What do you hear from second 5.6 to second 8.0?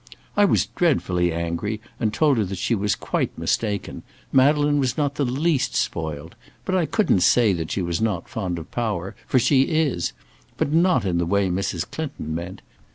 spoiled. But I couldn't say that she